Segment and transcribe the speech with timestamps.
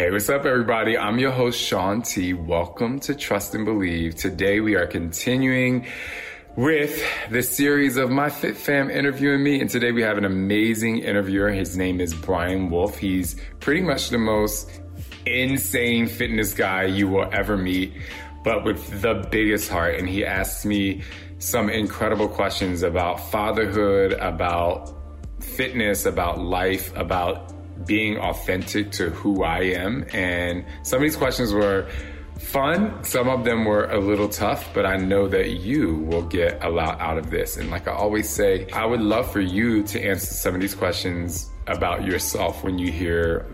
[0.00, 0.96] Hey, what's up, everybody?
[0.96, 2.32] I'm your host, Shaun T.
[2.32, 4.14] Welcome to Trust and Believe.
[4.14, 5.86] Today, we are continuing
[6.56, 9.60] with the series of my Fit Fam interviewing me.
[9.60, 11.50] And today, we have an amazing interviewer.
[11.50, 12.96] His name is Brian Wolf.
[12.96, 14.70] He's pretty much the most
[15.26, 17.92] insane fitness guy you will ever meet,
[18.42, 19.96] but with the biggest heart.
[19.96, 21.02] And he asks me
[21.40, 24.94] some incredible questions about fatherhood, about
[25.42, 27.49] fitness, about life, about
[27.86, 30.06] being authentic to who I am.
[30.12, 31.88] And some of these questions were
[32.38, 33.04] fun.
[33.04, 36.70] Some of them were a little tough, but I know that you will get a
[36.70, 37.56] lot out of this.
[37.56, 40.74] And like I always say, I would love for you to answer some of these
[40.74, 43.46] questions about yourself when you hear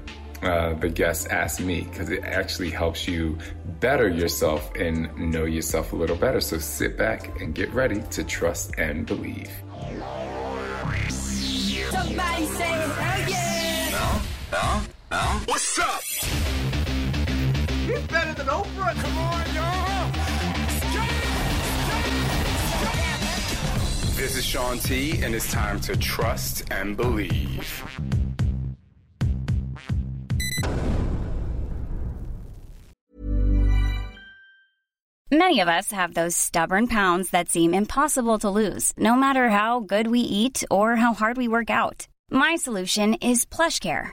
[0.42, 3.38] uh, the guests ask me, because it actually helps you
[3.80, 6.40] better yourself and know yourself a little better.
[6.40, 9.50] So sit back and get ready to trust and believe.
[11.90, 13.15] Somebody say yeah!
[14.58, 14.80] Huh?
[15.10, 15.40] Huh?
[15.46, 16.02] What's up?
[17.86, 18.94] He's better than Oprah.
[19.02, 20.12] Come on, y'all.
[24.16, 27.84] This is Shaun T, and it's time to trust and believe.
[35.30, 39.80] Many of us have those stubborn pounds that seem impossible to lose, no matter how
[39.80, 42.08] good we eat or how hard we work out.
[42.30, 44.12] My solution is PlushCare.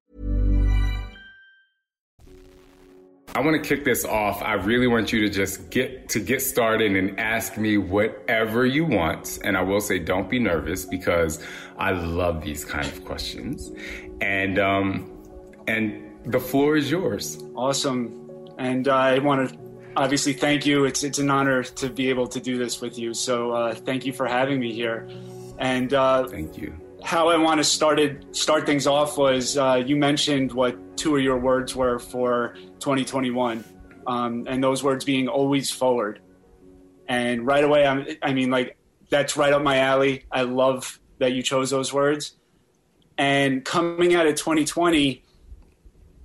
[3.33, 4.41] I want to kick this off.
[4.41, 8.83] I really want you to just get to get started and ask me whatever you
[8.83, 9.39] want.
[9.43, 11.43] And I will say, don't be nervous because
[11.77, 13.71] I love these kind of questions.
[14.19, 15.17] And um,
[15.67, 17.41] and the floor is yours.
[17.55, 18.47] Awesome.
[18.57, 19.57] And I want to
[19.95, 20.83] obviously thank you.
[20.83, 23.13] It's it's an honor to be able to do this with you.
[23.13, 25.07] So uh, thank you for having me here.
[25.57, 26.80] And uh, thank you.
[27.03, 31.23] How I want to started start things off was uh, you mentioned what two of
[31.23, 33.63] your words were for 2021,
[34.07, 36.21] um, and those words being always forward.
[37.07, 38.77] And right away, I'm, I mean, like
[39.09, 40.25] that's right up my alley.
[40.31, 42.37] I love that you chose those words.
[43.17, 45.23] And coming out of 2020,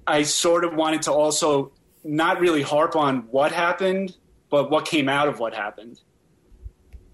[0.06, 1.72] I sort of wanted to also
[2.04, 4.16] not really harp on what happened,
[4.50, 6.00] but what came out of what happened.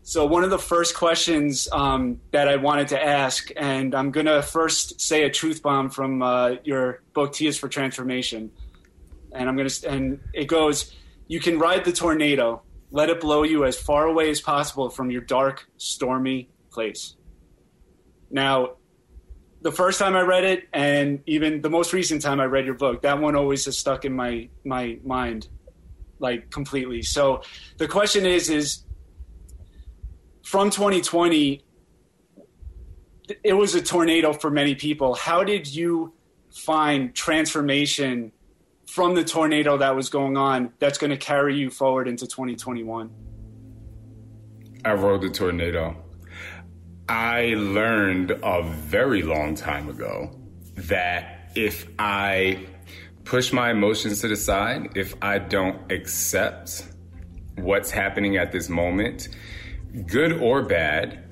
[0.05, 4.27] So, one of the first questions um, that I wanted to ask, and I'm going
[4.27, 8.51] to first say a truth bomb from uh, your book, T is for Transformation.
[9.33, 10.93] And I'm going to, and it goes,
[11.29, 15.13] You can ride the tornado, let it blow you as far away as possible from
[15.13, 17.15] your dark, stormy place.
[18.29, 18.73] Now,
[19.61, 22.75] the first time I read it, and even the most recent time I read your
[22.75, 25.47] book, that one always has stuck in my, my mind,
[26.19, 27.03] like completely.
[27.03, 27.43] So,
[27.79, 28.83] the question is, is,
[30.43, 31.63] from 2020,
[33.45, 35.15] it was a tornado for many people.
[35.15, 36.13] How did you
[36.51, 38.33] find transformation
[38.87, 43.11] from the tornado that was going on that's going to carry you forward into 2021?
[44.85, 45.97] I rode the tornado.
[47.09, 50.39] I learned a very long time ago
[50.75, 52.67] that if I
[53.25, 56.87] push my emotions to the side, if I don't accept
[57.57, 59.29] what's happening at this moment,
[60.07, 61.23] good or bad.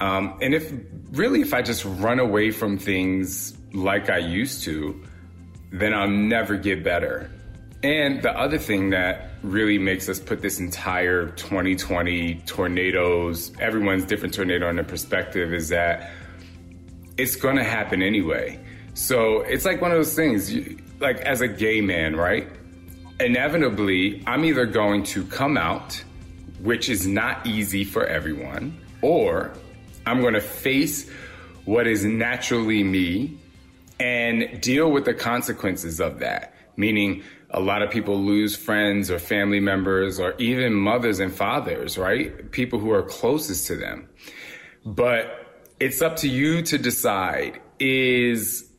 [0.00, 0.72] Um, and if
[1.12, 5.02] really, if I just run away from things like I used to,
[5.72, 7.30] then I'll never get better.
[7.82, 14.34] And the other thing that really makes us put this entire 2020 tornadoes, everyone's different
[14.34, 16.10] tornado in their perspective, is that
[17.16, 18.58] it's going to happen anyway.
[18.94, 22.46] So it's like one of those things, you, like as a gay man, right?
[23.18, 26.02] Inevitably, I'm either going to come out
[26.62, 29.52] which is not easy for everyone, or
[30.06, 31.08] I'm going to face
[31.64, 33.38] what is naturally me
[33.98, 36.54] and deal with the consequences of that.
[36.76, 41.98] Meaning, a lot of people lose friends or family members or even mothers and fathers,
[41.98, 42.50] right?
[42.52, 44.08] People who are closest to them.
[44.84, 45.46] But
[45.78, 48.70] it's up to you to decide is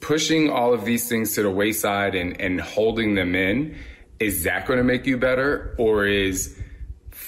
[0.00, 3.76] pushing all of these things to the wayside and, and holding them in,
[4.20, 5.74] is that going to make you better?
[5.78, 6.55] Or is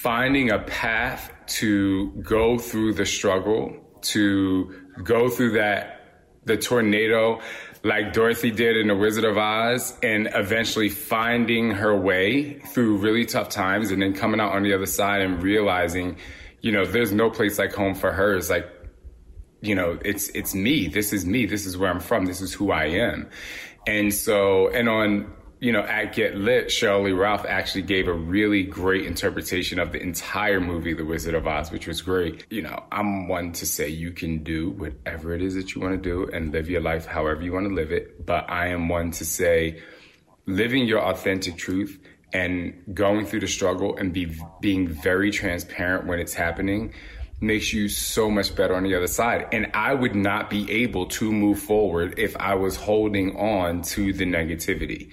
[0.02, 4.72] finding a path to go through the struggle, to
[5.02, 7.40] go through that, the tornado,
[7.82, 13.24] like Dorothy did in The Wizard of Oz, and eventually finding her way through really
[13.24, 16.16] tough times and then coming out on the other side and realizing,
[16.60, 18.36] you know, there's no place like home for her.
[18.36, 18.68] It's like,
[19.62, 20.86] you know, it's it's me.
[20.86, 21.44] This is me.
[21.44, 22.26] This is where I'm from.
[22.26, 23.28] This is who I am.
[23.88, 28.62] And so, and on you know, at Get Lit, Shirley Ralph actually gave a really
[28.62, 32.46] great interpretation of the entire movie, The Wizard of Oz, which was great.
[32.50, 35.94] You know, I'm one to say you can do whatever it is that you want
[35.94, 38.24] to do and live your life however you want to live it.
[38.24, 39.82] But I am one to say
[40.46, 41.98] living your authentic truth
[42.32, 46.92] and going through the struggle and be being very transparent when it's happening
[47.40, 49.46] makes you so much better on the other side.
[49.52, 54.12] And I would not be able to move forward if I was holding on to
[54.12, 55.10] the negativity.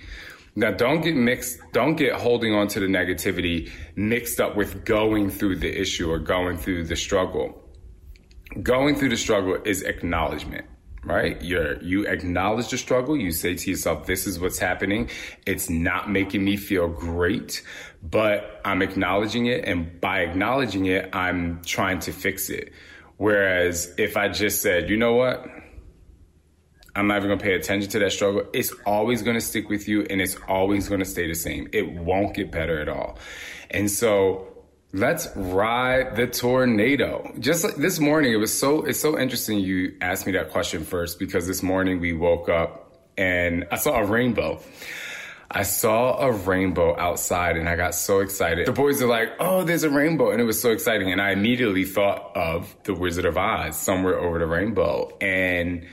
[0.56, 5.30] Now, don't get mixed, don't get holding on to the negativity mixed up with going
[5.30, 7.62] through the issue or going through the struggle.
[8.64, 10.66] Going through the struggle is acknowledgement
[11.06, 11.40] right?
[11.42, 13.16] You're, you acknowledge the struggle.
[13.16, 15.10] You say to yourself, this is what's happening.
[15.46, 17.62] It's not making me feel great,
[18.02, 19.66] but I'm acknowledging it.
[19.66, 22.74] And by acknowledging it, I'm trying to fix it.
[23.18, 25.46] Whereas if I just said, you know what?
[26.96, 28.44] I'm not even gonna pay attention to that struggle.
[28.54, 31.68] It's always gonna stick with you and it's always gonna stay the same.
[31.74, 33.18] It won't get better at all.
[33.70, 34.48] And so
[34.94, 37.34] let's ride the tornado.
[37.40, 40.86] Just like this morning, it was so, it's so interesting you asked me that question
[40.86, 44.62] first because this morning we woke up and I saw a rainbow.
[45.52, 48.68] I saw a rainbow outside and I got so excited.
[48.68, 50.32] The boys are like, oh, there's a rainbow.
[50.32, 51.12] And it was so exciting.
[51.12, 55.16] And I immediately thought of the Wizard of Oz, somewhere over the rainbow.
[55.22, 55.86] And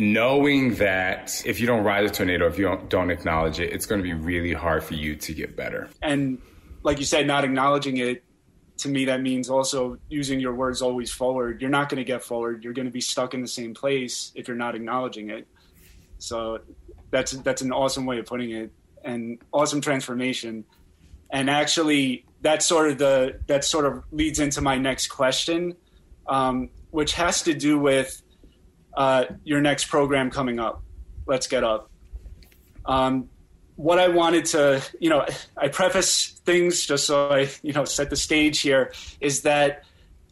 [0.00, 3.84] knowing that if you don't ride a tornado, if you don't, don't acknowledge it, it's
[3.84, 5.90] going to be really hard for you to get better.
[6.00, 6.40] And
[6.82, 8.24] like you said, not acknowledging it,
[8.78, 11.60] to me, that means also using your words always forward.
[11.60, 12.64] You're not going to get forward.
[12.64, 15.46] You're going to be stuck in the same place if you're not acknowledging it.
[16.16, 16.60] So
[17.10, 18.72] that's that's an awesome way of putting it,
[19.04, 20.64] and awesome transformation.
[21.28, 25.76] And actually, that sort of the that sort of leads into my next question,
[26.26, 28.22] um, which has to do with
[28.94, 30.82] uh, your next program coming up.
[31.26, 31.90] Let's get up.
[32.84, 33.28] Um,
[33.76, 35.24] what I wanted to, you know,
[35.56, 39.84] I preface things just so I, you know, set the stage here is that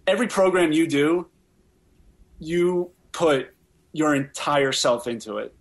[0.07, 1.29] every program you do,
[2.39, 3.55] you put
[3.93, 5.55] your entire self into it.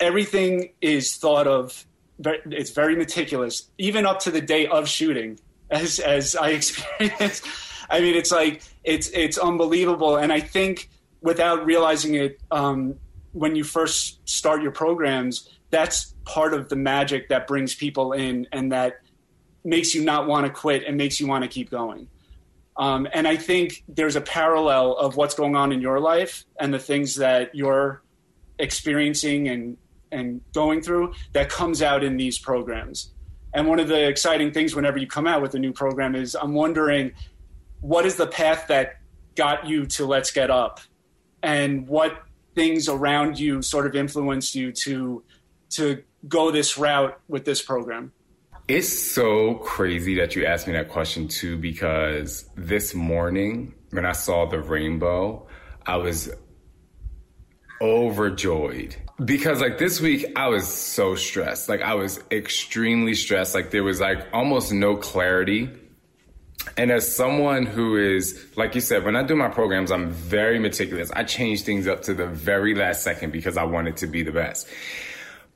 [0.00, 1.86] Everything is thought of.
[2.18, 5.38] It's very meticulous, even up to the day of shooting,
[5.70, 7.46] as as I experienced.
[7.90, 10.88] I mean, it's like it's it's unbelievable, and I think
[11.24, 12.94] without realizing it um,
[13.32, 18.46] when you first start your programs, that's part of the magic that brings people in
[18.52, 19.00] and that
[19.64, 22.06] makes you not want to quit and makes you want to keep going.
[22.76, 26.74] Um, and I think there's a parallel of what's going on in your life and
[26.74, 28.02] the things that you're
[28.58, 29.76] experiencing and
[30.12, 33.12] and going through that comes out in these programs.
[33.52, 36.36] And one of the exciting things whenever you come out with a new program is
[36.36, 37.12] I'm wondering
[37.80, 38.96] what is the path that
[39.34, 40.80] got you to Let's Get Up
[41.44, 42.22] and what
[42.54, 45.22] things around you sort of influenced you to
[45.70, 48.12] to go this route with this program?
[48.66, 54.12] It's so crazy that you asked me that question too, because this morning when I
[54.12, 55.46] saw the rainbow,
[55.84, 56.30] I was
[57.82, 61.68] overjoyed because like this week I was so stressed.
[61.68, 63.54] Like I was extremely stressed.
[63.54, 65.68] Like there was like almost no clarity
[66.76, 70.58] and as someone who is, like you said, when I do my programs, I'm very
[70.58, 71.10] meticulous.
[71.12, 74.22] I change things up to the very last second because I want it to be
[74.22, 74.68] the best.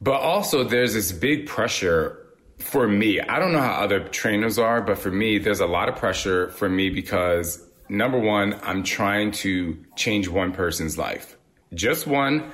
[0.01, 2.25] But also, there's this big pressure
[2.59, 3.21] for me.
[3.21, 6.51] I don't know how other trainers are, but for me, there's a lot of pressure
[6.51, 11.37] for me because number one, I'm trying to change one person's life.
[11.75, 12.53] Just one.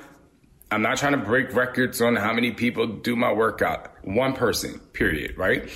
[0.71, 4.03] I'm not trying to break records on how many people do my workout.
[4.03, 5.69] One person, period, right?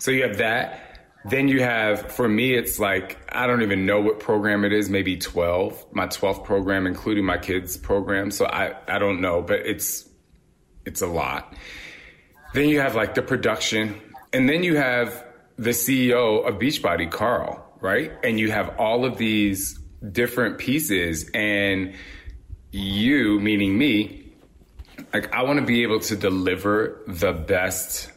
[0.00, 0.91] So you have that.
[1.24, 4.90] Then you have, for me, it's like, I don't even know what program it is,
[4.90, 8.30] maybe 12, my 12th program, including my kids' program.
[8.30, 10.08] So I, I don't know, but it's,
[10.84, 11.54] it's a lot.
[12.54, 14.00] Then you have like the production,
[14.32, 15.24] and then you have
[15.56, 18.12] the CEO of Beachbody, Carl, right?
[18.24, 19.78] And you have all of these
[20.10, 21.94] different pieces, and
[22.72, 24.32] you, meaning me,
[25.12, 28.11] like I want to be able to deliver the best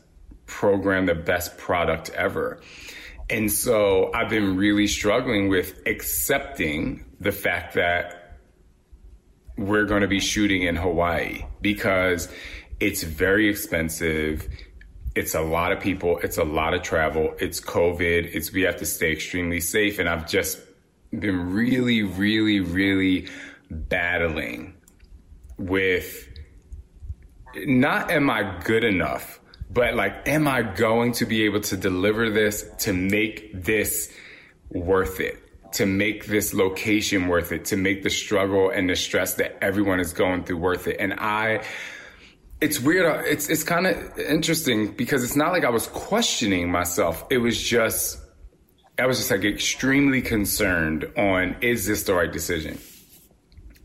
[0.56, 2.62] program, the best product ever.
[3.30, 8.38] And so I've been really struggling with accepting the fact that
[9.58, 12.30] we're going to be shooting in Hawaii because
[12.80, 14.48] it's very expensive.
[15.14, 16.20] It's a lot of people.
[16.20, 17.36] It's a lot of travel.
[17.40, 18.34] It's COVID.
[18.34, 20.00] It's we have to stay extremely safe.
[20.00, 20.60] And I've just
[21.12, 23.28] been really, really, really
[23.70, 24.74] battling
[25.58, 26.30] with
[27.56, 29.40] not am I good enough,
[29.76, 34.12] but like, am I going to be able to deliver this to make this
[34.70, 35.38] worth it?
[35.74, 40.00] To make this location worth it, to make the struggle and the stress that everyone
[40.00, 40.96] is going through worth it.
[40.98, 41.66] And I,
[42.62, 43.26] it's weird.
[43.28, 47.26] It's it's kind of interesting because it's not like I was questioning myself.
[47.30, 48.18] It was just
[48.98, 52.80] I was just like extremely concerned on is this the right decision.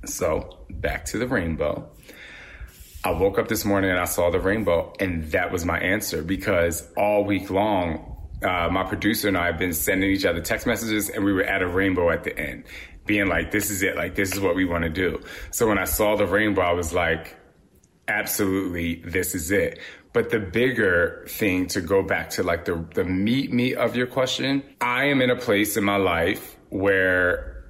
[0.04, 1.90] So back to the rainbow.
[3.02, 6.22] I woke up this morning and I saw the rainbow, and that was my answer
[6.22, 10.66] because all week long, uh, my producer and I have been sending each other text
[10.66, 12.64] messages, and we were at a rainbow at the end,
[13.06, 13.96] being like, "This is it.
[13.96, 16.72] Like this is what we want to do." So when I saw the rainbow, I
[16.72, 17.36] was like
[18.10, 19.78] absolutely this is it
[20.12, 24.06] but the bigger thing to go back to like the the meat meat of your
[24.06, 27.64] question i am in a place in my life where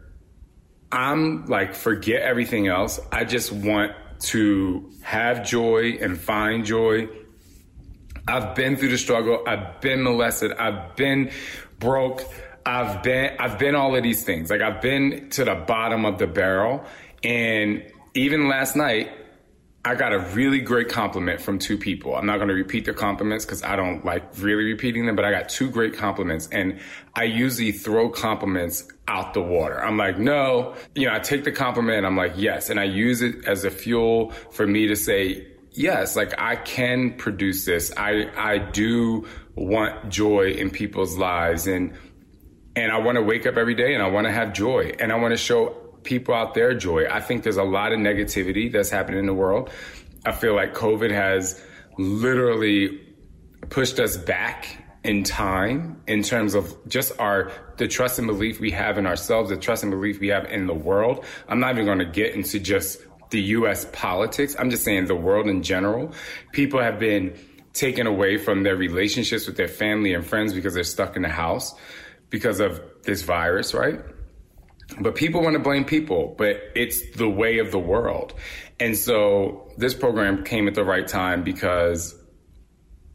[0.92, 7.08] i'm like forget everything else i just want to have joy and find joy.
[8.28, 9.42] I've been through the struggle.
[9.46, 10.52] I've been molested.
[10.52, 11.30] I've been
[11.78, 12.22] broke.
[12.66, 14.50] I've been i've been all of these things.
[14.50, 16.84] Like i've been to the bottom of the barrel.
[17.24, 19.10] And even last night
[19.82, 22.14] I got a really great compliment from two people.
[22.14, 25.24] I'm not going to repeat the compliments because I don't like really repeating them, but
[25.24, 26.48] I got two great compliments.
[26.52, 26.80] And
[27.14, 29.82] I usually throw compliments out the water.
[29.82, 32.68] I'm like, no, you know, I take the compliment and I'm like, yes.
[32.68, 37.14] And I use it as a fuel for me to say, yes, like I can
[37.14, 37.90] produce this.
[37.96, 41.94] I, I do want joy in people's lives and,
[42.76, 45.10] and I want to wake up every day and I want to have joy and
[45.10, 47.06] I want to show people out there joy.
[47.06, 49.70] I think there's a lot of negativity that's happening in the world.
[50.24, 51.62] I feel like COVID has
[51.98, 53.00] literally
[53.68, 58.70] pushed us back in time in terms of just our the trust and belief we
[58.70, 61.24] have in ourselves, the trust and belief we have in the world.
[61.48, 64.54] I'm not even going to get into just the US politics.
[64.58, 66.12] I'm just saying the world in general.
[66.52, 67.38] People have been
[67.72, 71.28] taken away from their relationships with their family and friends because they're stuck in the
[71.28, 71.74] house
[72.28, 74.00] because of this virus, right?
[74.98, 78.34] But people want to blame people, but it's the way of the world.
[78.78, 82.14] And so this program came at the right time because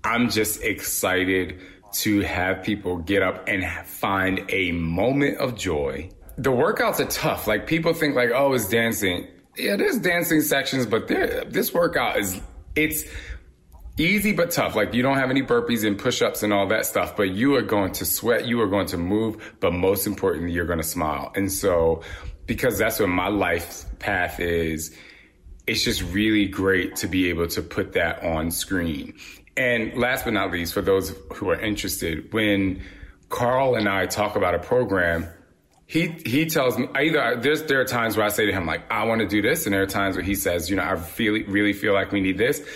[0.04, 1.60] I'm just excited
[1.94, 6.10] to have people get up and find a moment of joy.
[6.38, 7.48] The workouts are tough.
[7.48, 9.28] Like people think like, oh, it's dancing.
[9.58, 12.40] Yeah, there's dancing sections, but this workout is,
[12.76, 13.06] it's
[13.98, 14.76] easy but tough.
[14.76, 17.62] Like you don't have any burpees and push-ups and all that stuff, but you are
[17.62, 21.32] going to sweat, you are going to move, but most importantly, you're going to smile.
[21.36, 22.02] And so
[22.46, 24.96] because that's what my life path is,
[25.68, 29.16] it's just really great to be able to put that on screen.
[29.58, 32.84] And last but not least, for those who are interested, when
[33.30, 35.28] Carl and I talk about a program,
[35.88, 38.92] he he tells me either there's there are times where I say to him like
[38.92, 40.96] I want to do this, and there are times where he says, you know, I
[40.98, 42.68] feel really feel like we need this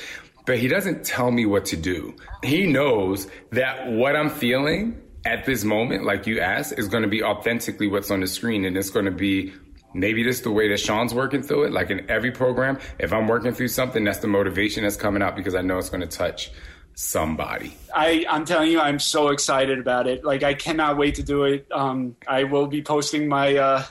[0.50, 2.16] but he doesn't tell me what to do.
[2.44, 7.08] He knows that what I'm feeling at this moment, like you asked, is going to
[7.08, 8.66] be authentically what's on the screen.
[8.66, 9.54] And it's going to be
[9.94, 11.72] maybe this the way that Shaun's working through it.
[11.72, 15.36] Like in every program, if I'm working through something, that's the motivation that's coming out
[15.36, 16.52] because I know it's going to touch
[16.96, 17.78] somebody.
[17.94, 20.24] I, I'm telling you, I'm so excited about it.
[20.24, 21.68] Like I cannot wait to do it.
[21.72, 23.84] Um, I will be posting my uh,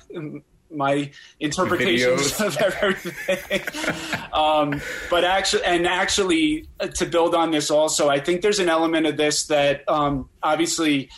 [0.70, 1.10] my
[1.40, 2.46] interpretations Videos.
[2.46, 4.22] of everything.
[4.32, 8.68] um, but actually, and actually, uh, to build on this, also, I think there's an
[8.68, 11.10] element of this that um, obviously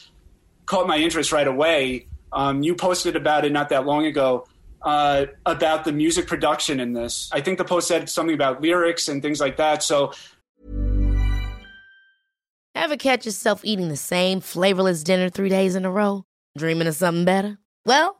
[0.66, 2.06] caught my interest right away.
[2.32, 4.46] Um, you posted about it not that long ago
[4.82, 7.28] uh, about the music production in this.
[7.32, 9.82] I think the post said something about lyrics and things like that.
[9.82, 10.12] So,
[12.74, 16.24] ever catch yourself eating the same flavorless dinner three days in a row?
[16.56, 17.58] Dreaming of something better?
[17.84, 18.19] Well.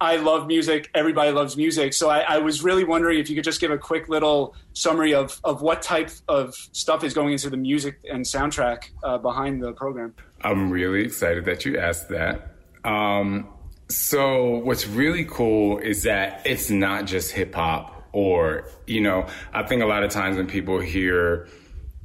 [0.00, 0.90] I love music.
[0.94, 1.94] Everybody loves music.
[1.94, 5.14] So I, I, was really wondering if you could just give a quick little summary
[5.14, 9.62] of, of what type of stuff is going into the music and soundtrack uh, behind
[9.62, 10.14] the program.
[10.42, 12.56] I'm really excited that you asked that.
[12.84, 13.48] Um,
[13.88, 19.62] So what's really cool is that it's not just hip hop or, you know, I
[19.62, 21.48] think a lot of times when people hear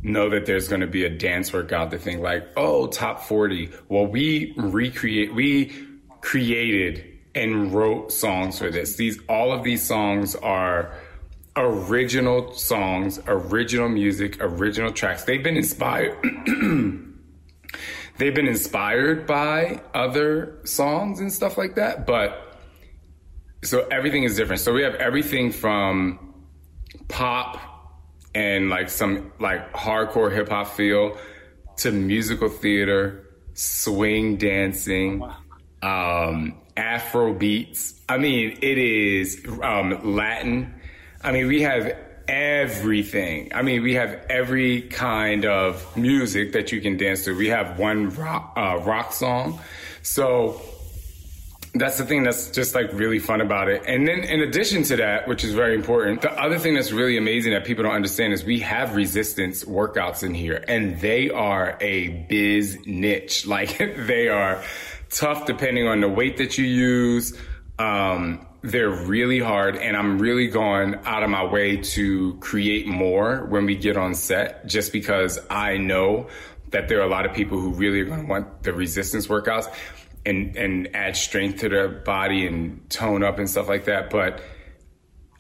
[0.04, 3.70] know that there's going to be a dance workout, they think like, oh, top 40.
[3.90, 5.74] Well, we recreate, we
[6.22, 8.96] created and wrote songs for this.
[8.96, 10.94] These, all of these songs are
[11.56, 15.24] original songs, original music, original tracks.
[15.24, 16.18] They've been inspired.
[18.18, 22.58] they've been inspired by other songs and stuff like that, but
[23.64, 24.62] so everything is different.
[24.62, 26.46] So we have everything from
[27.08, 27.60] pop
[28.34, 31.18] and like some like hardcore hip hop feel
[31.78, 35.24] to musical theater, swing dancing,
[35.82, 38.00] um, Afro beats.
[38.08, 40.74] I mean, it is um, Latin.
[41.24, 41.96] I mean, we have
[42.28, 43.52] everything.
[43.54, 47.36] I mean, we have every kind of music that you can dance to.
[47.36, 49.60] We have one rock, uh, rock song.
[50.02, 50.62] So
[51.74, 53.84] that's the thing that's just like really fun about it.
[53.88, 57.18] And then in addition to that, which is very important, the other thing that's really
[57.18, 61.78] amazing that people don't understand is we have resistance workouts in here and they are
[61.80, 63.48] a biz niche.
[63.52, 64.64] Like they are
[65.12, 67.38] tough depending on the weight that you use.
[67.78, 73.46] Um, they're really hard and I'm really going out of my way to create more
[73.46, 76.28] when we get on set just because I know
[76.70, 79.28] that there are a lot of people who really are going to want the resistance
[79.28, 79.72] workouts
[80.26, 84.42] and and add strength to their body and tone up and stuff like that but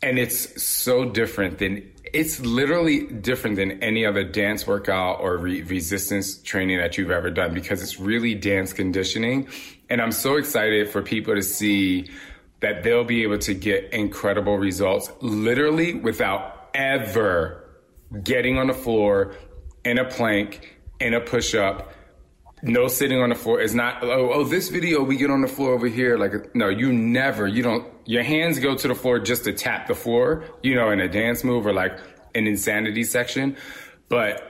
[0.02, 5.62] and it's so different than it's literally different than any other dance workout or re-
[5.62, 9.48] resistance training that you've ever done because it's really dance conditioning.
[9.90, 12.10] And I'm so excited for people to see
[12.60, 17.70] that they'll be able to get incredible results literally without ever
[18.24, 19.36] getting on the floor
[19.84, 21.94] in a plank, in a push up,
[22.64, 23.62] no sitting on the floor.
[23.62, 26.18] It's not, oh, oh, this video, we get on the floor over here.
[26.18, 29.88] Like, no, you never, you don't, your hands go to the floor just to tap
[29.88, 31.98] the floor, you know, in a dance move or like
[32.36, 33.58] an insanity section.
[34.10, 34.48] But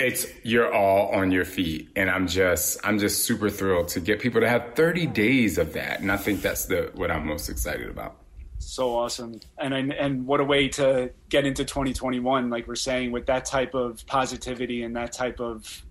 [0.00, 4.18] it's you're all on your feet and i'm just i'm just super thrilled to get
[4.18, 7.50] people to have 30 days of that and i think that's the what i'm most
[7.50, 8.16] excited about
[8.58, 13.12] so awesome and and, and what a way to get into 2021 like we're saying
[13.12, 15.84] with that type of positivity and that type of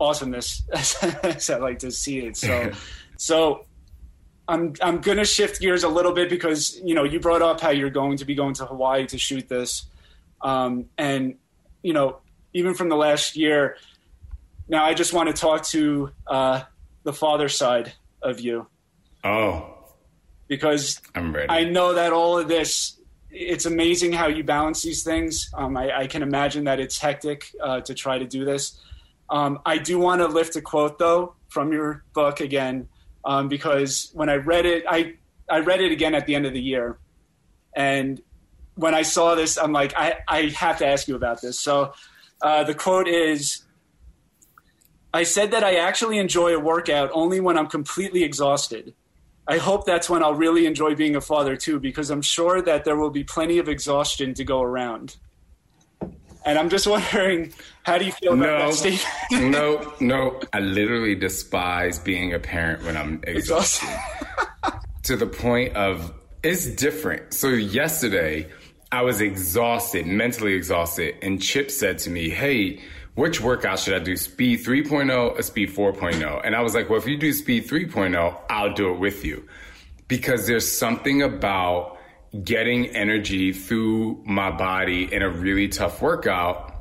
[0.00, 2.70] awesomeness as i like to see it so
[3.16, 3.64] so
[4.48, 7.70] i'm i'm gonna shift gears a little bit because you know you brought up how
[7.70, 9.86] you're going to be going to hawaii to shoot this
[10.42, 11.36] um, and
[11.82, 12.18] you know
[12.56, 13.76] even from the last year.
[14.66, 16.62] Now, I just want to talk to uh,
[17.02, 18.66] the father side of you.
[19.22, 19.74] Oh.
[20.48, 21.50] Because I'm ready.
[21.50, 22.98] I know that all of this,
[23.30, 25.50] it's amazing how you balance these things.
[25.52, 28.80] Um, I, I, can imagine that it's hectic uh, to try to do this.
[29.28, 32.88] Um, I do want to lift a quote, though, from your book again,
[33.24, 35.14] um, because when I read it, I,
[35.50, 36.98] I read it again at the end of the year.
[37.74, 38.20] And
[38.74, 41.58] when I saw this, I'm like, I, I have to ask you about this.
[41.58, 41.92] So
[42.40, 43.64] uh, the quote is
[45.12, 48.94] I said that I actually enjoy a workout only when I'm completely exhausted.
[49.48, 52.84] I hope that's when I'll really enjoy being a father too, because I'm sure that
[52.84, 55.16] there will be plenty of exhaustion to go around.
[56.46, 59.50] And I'm just wondering, how do you feel about no, that statement?
[59.50, 60.40] no, no.
[60.52, 63.88] I literally despise being a parent when I'm exhausted.
[65.02, 67.34] to the point of it's different.
[67.34, 68.48] So yesterday,
[68.92, 72.80] I was exhausted, mentally exhausted, and Chip said to me, Hey,
[73.14, 74.16] which workout should I do?
[74.16, 76.40] Speed 3.0 or speed 4.0?
[76.44, 79.48] And I was like, Well, if you do speed 3.0, I'll do it with you.
[80.06, 81.95] Because there's something about
[82.44, 86.72] getting energy through my body in a really tough workout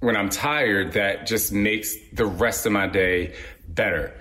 [0.00, 3.34] when I'm tired that just makes the rest of my day
[3.68, 4.14] better.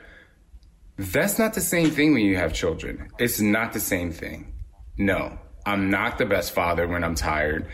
[0.97, 3.09] That's not the same thing when you have children.
[3.19, 4.53] It's not the same thing.
[4.97, 5.37] No.
[5.65, 7.67] I'm not the best father when I'm tired.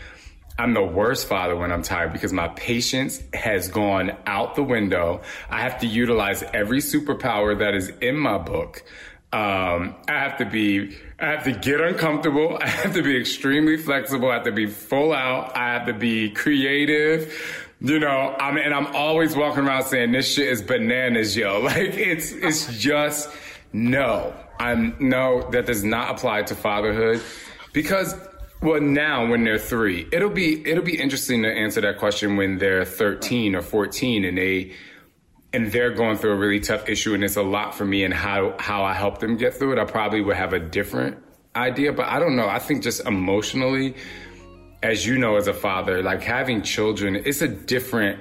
[0.58, 5.22] I'm the worst father when I'm tired because my patience has gone out the window.
[5.48, 8.84] I have to utilize every superpower that is in my book.
[9.34, 12.56] Um, I have to be, I have to get uncomfortable.
[12.62, 14.30] I have to be extremely flexible.
[14.30, 15.56] I have to be full out.
[15.56, 17.34] I have to be creative.
[17.80, 21.62] You know, I mean, and I'm always walking around saying this shit is bananas, yo.
[21.64, 23.28] Like it's, it's just
[23.72, 24.32] no.
[24.60, 27.20] I'm no, that does not apply to fatherhood.
[27.72, 28.14] Because
[28.62, 32.56] well now when they're three it'll be it'll be interesting to answer that question when
[32.56, 34.72] they're 13 or 14 and they
[35.54, 38.12] and they're going through a really tough issue and it's a lot for me and
[38.12, 39.78] how how i help them get through it.
[39.78, 41.16] I probably would have a different
[41.54, 42.48] idea but i don't know.
[42.48, 43.94] I think just emotionally
[44.82, 48.20] as you know as a father like having children it's a different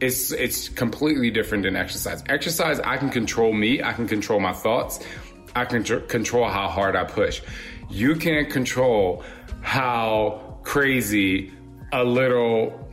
[0.00, 2.22] it's it's completely different than exercise.
[2.28, 3.82] Exercise i can control me.
[3.82, 5.00] I can control my thoughts.
[5.54, 7.40] I can tr- control how hard I push.
[7.88, 9.22] You can't control
[9.62, 11.52] how crazy
[11.92, 12.85] a little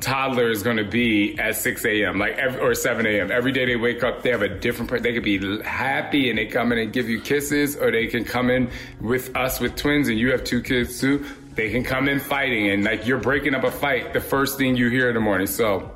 [0.00, 2.18] toddler is going to be at 6 a.m.
[2.18, 3.30] like every, or 7 a.m.
[3.30, 5.02] Every day they wake up, they have a different.
[5.02, 8.24] They could be happy and they come in and give you kisses, or they can
[8.24, 11.24] come in with us with twins and you have two kids too.
[11.54, 14.12] They can come in fighting and like you're breaking up a fight.
[14.12, 15.46] The first thing you hear in the morning.
[15.46, 15.90] So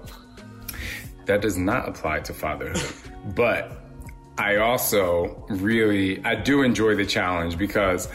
[1.27, 2.83] that does not apply to fatherhood,
[3.35, 3.79] but.
[4.39, 8.09] I also really I do enjoy the challenge because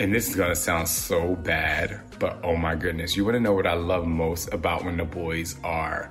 [0.00, 3.66] and this is gonna sound so bad, but oh my goodness, you wanna know what
[3.66, 6.10] I love most about when the boys are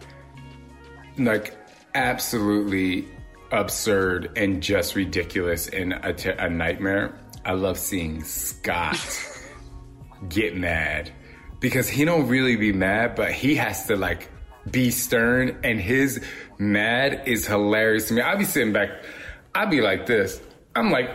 [1.18, 1.58] like
[1.96, 3.08] absolutely
[3.52, 7.20] absurd and just ridiculous and a, t- a nightmare?
[7.44, 9.00] I love seeing Scott
[10.30, 11.12] get mad
[11.60, 14.30] because he don't really be mad, but he has to like
[14.70, 16.24] be stern and his
[16.60, 18.22] mad is hilarious to me.
[18.22, 18.92] I'll be sitting back,
[19.56, 20.40] I'd be like this.
[20.76, 21.10] I'm like,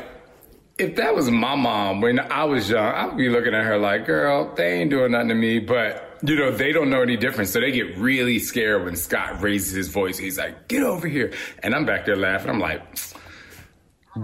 [0.78, 4.06] if that was my mom when I was young, I'd be looking at her like,
[4.06, 5.60] girl, they ain't doing nothing to me.
[5.60, 7.50] But, you know, they don't know any difference.
[7.50, 10.18] So they get really scared when Scott raises his voice.
[10.18, 11.32] He's like, get over here.
[11.62, 12.50] And I'm back there laughing.
[12.50, 12.82] I'm like,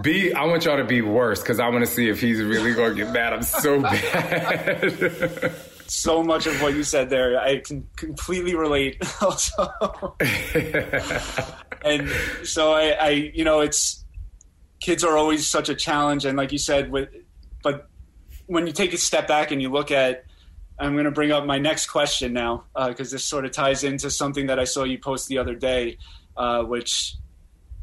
[0.01, 2.73] be, I want y'all to be worse because I want to see if he's really
[2.73, 3.33] going to get mad.
[3.33, 5.55] I'm so bad.
[5.87, 10.15] so much of what you said there, I can completely relate also.
[11.83, 12.09] and
[12.43, 14.00] so I, I, you know, it's,
[14.81, 16.25] kids are always such a challenge.
[16.25, 17.09] And like you said with
[17.63, 17.87] but
[18.47, 20.25] when you take a step back and you look at
[20.79, 23.83] i'm going to bring up my next question now because uh, this sort of ties
[23.83, 25.95] into something that i saw you post the other day
[26.37, 27.15] uh, which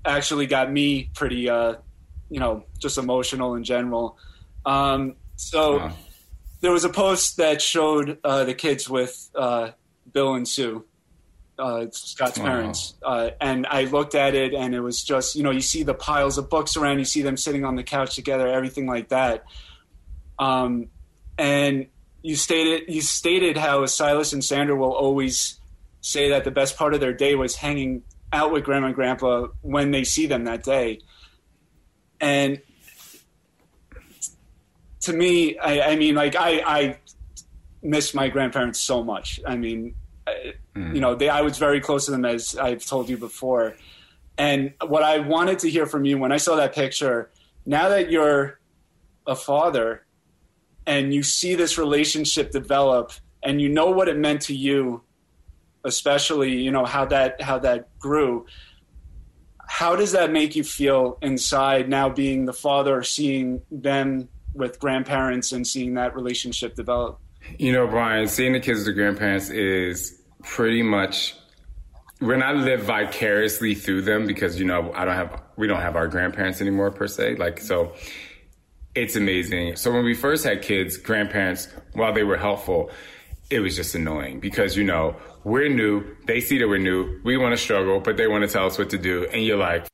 [0.04, 1.74] actually got me pretty uh,
[2.30, 4.18] you know just emotional in general.
[4.64, 5.92] Um, so wow.
[6.60, 9.70] there was a post that showed uh, the kids with uh,
[10.12, 10.84] bill and sue
[11.58, 12.94] uh, Scott's parents.
[13.02, 15.94] Uh, and I looked at it, and it was just you know you see the
[15.94, 19.44] piles of books around, you see them sitting on the couch together, everything like that.
[20.38, 20.88] Um,
[21.36, 21.86] and
[22.22, 25.60] you stated you stated how Silas and Sander will always
[26.00, 29.48] say that the best part of their day was hanging out with grandma and grandpa
[29.62, 31.00] when they see them that day.
[32.20, 32.60] And
[35.00, 36.98] to me, I, I mean, like I, I
[37.82, 39.40] miss my grandparents so much.
[39.46, 39.94] I mean,
[40.78, 40.94] Mm.
[40.94, 43.74] You know, they, I was very close to them, as I've told you before.
[44.36, 47.30] And what I wanted to hear from you when I saw that picture,
[47.66, 48.60] now that you're
[49.26, 50.06] a father
[50.86, 53.12] and you see this relationship develop
[53.42, 55.02] and you know what it meant to you,
[55.84, 58.46] especially, you know, how that how that grew,
[59.66, 65.52] how does that make you feel inside now being the father, seeing them with grandparents
[65.52, 67.20] and seeing that relationship develop?
[67.58, 71.34] You know, Brian, seeing the kids with the grandparents is pretty much
[72.20, 75.96] when I live vicariously through them because you know I don't have we don't have
[75.96, 77.92] our grandparents anymore per se like so
[78.94, 79.76] it's amazing.
[79.76, 82.90] So when we first had kids, grandparents while they were helpful,
[83.50, 87.36] it was just annoying because you know we're new, they see that we're new, we
[87.36, 89.86] want to struggle, but they want to tell us what to do, and you're like,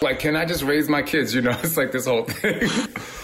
[0.00, 1.34] like can I just raise my kids?
[1.34, 2.68] You know, it's like this whole thing.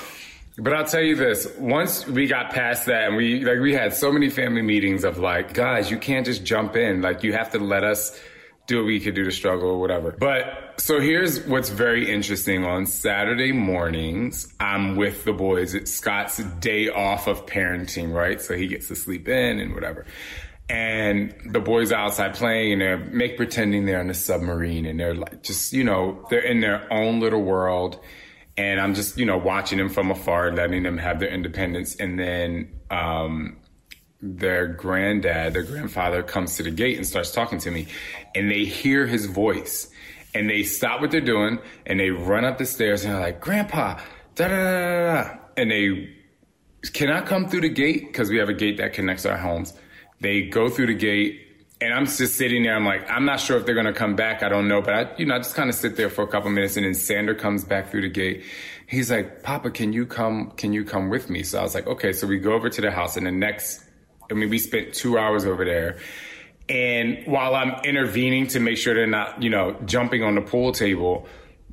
[0.61, 3.95] But I'll tell you this, once we got past that and we like we had
[3.95, 7.01] so many family meetings of like, guys, you can't just jump in.
[7.01, 8.19] Like you have to let us
[8.67, 10.11] do what we could do to struggle or whatever.
[10.11, 12.65] But so here's what's very interesting.
[12.65, 15.75] On Saturday mornings, I'm with the boys.
[15.75, 18.41] It's Scott's day off of parenting, right?
[18.41, 20.07] So he gets to sleep in and whatever.
[20.69, 25.15] And the boys outside playing and they're make pretending they're on a submarine and they're
[25.15, 28.01] like just, you know, they're in their own little world
[28.59, 32.19] and I'm just you know watching them from afar, letting them have their independence, and
[32.19, 33.57] then um,
[34.21, 37.87] their granddad, their grandfather, comes to the gate and starts talking to me,
[38.35, 39.89] and they hear his voice,
[40.35, 43.41] and they stop what they're doing, and they run up the stairs, and they're like,
[43.41, 44.01] "Grandpa,
[44.35, 46.15] da da da da," and they
[46.93, 48.09] cannot come through the gate?
[48.09, 49.73] Because we have a gate that connects our homes.
[50.21, 51.48] They go through the gate
[51.81, 52.75] and I'm just sitting there.
[52.75, 54.43] I'm like, I'm not sure if they're going to come back.
[54.43, 54.83] I don't know.
[54.83, 56.85] But I, you know, I just kind of sit there for a couple minutes and
[56.85, 58.45] then Sander comes back through the gate.
[58.89, 61.43] He's like, Papa, can you come, can you come with me?
[61.43, 62.13] So I was like, okay.
[62.13, 63.85] So we go over to the house and the next,
[64.31, 65.99] I mean, we spent two hours over there.
[66.69, 70.73] And while I'm intervening to make sure they're not, you know, jumping on the pool
[70.73, 71.27] table,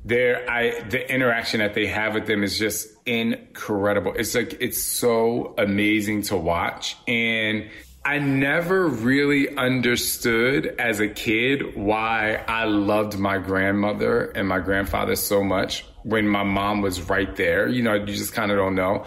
[0.04, 4.14] there, I, the interaction that they have with them is just incredible.
[4.14, 6.96] It's like, it's so amazing to watch.
[7.08, 7.68] And
[8.06, 15.16] I never really understood as a kid why I loved my grandmother and my grandfather
[15.16, 17.66] so much when my mom was right there.
[17.66, 19.06] You know, you just kind of don't know.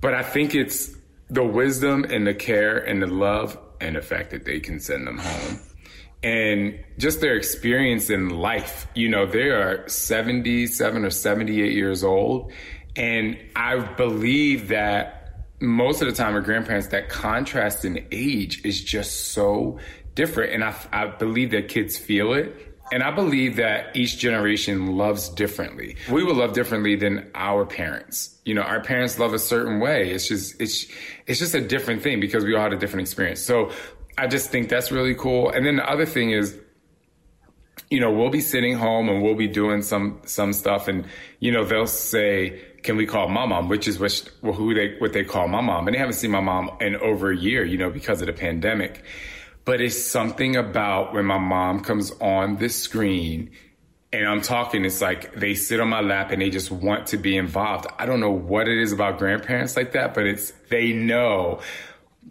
[0.00, 0.90] But I think it's
[1.28, 5.06] the wisdom and the care and the love and the fact that they can send
[5.06, 5.60] them home
[6.22, 8.86] and just their experience in life.
[8.94, 12.52] You know, they are 77 or 78 years old.
[12.96, 15.19] And I believe that
[15.60, 19.78] most of the time, our grandparents, that contrast in age is just so
[20.14, 20.52] different.
[20.52, 22.66] And I, I believe that kids feel it.
[22.92, 25.96] And I believe that each generation loves differently.
[26.10, 28.36] We will love differently than our parents.
[28.44, 30.10] You know, our parents love a certain way.
[30.10, 30.86] It's just, it's,
[31.26, 33.40] it's just a different thing because we all had a different experience.
[33.40, 33.70] So
[34.18, 35.50] I just think that's really cool.
[35.50, 36.58] And then the other thing is,
[37.90, 41.06] you know, we'll be sitting home and we'll be doing some some stuff, and
[41.40, 45.12] you know, they'll say, "Can we call my mom?" Which is what who they what
[45.12, 47.76] they call my mom, and they haven't seen my mom in over a year, you
[47.76, 49.02] know, because of the pandemic.
[49.64, 53.50] But it's something about when my mom comes on the screen
[54.12, 57.16] and I'm talking, it's like they sit on my lap and they just want to
[57.16, 57.86] be involved.
[57.98, 61.60] I don't know what it is about grandparents like that, but it's they know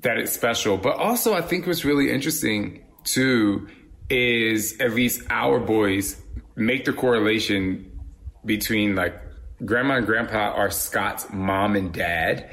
[0.02, 0.78] that it's special.
[0.78, 3.67] But also, I think what's really interesting too
[4.10, 6.22] is at least our boys
[6.56, 8.00] make the correlation
[8.45, 9.19] between like
[9.65, 12.50] grandma and grandpa are Scott's mom and dad.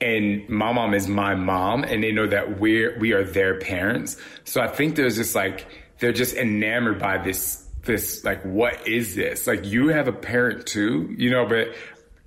[0.00, 4.16] And my mom is my mom, and they know that we're we are their parents.
[4.44, 5.66] So I think there's just like
[5.98, 10.66] they're just enamored by this this like what is this like you have a parent
[10.66, 11.68] too you know but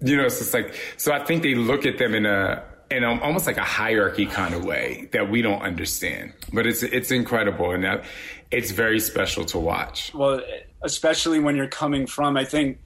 [0.01, 3.03] you know it's just like so i think they look at them in a in
[3.03, 6.33] almost like a hierarchy kind of way that we don't understand.
[6.51, 8.03] But it's it's incredible and that
[8.51, 10.13] it's very special to watch.
[10.13, 10.41] Well,
[10.83, 12.79] especially when you're coming from, I think,